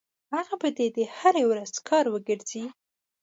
[0.35, 2.65] هغه به دې د هرې ورځې کار وګرځي.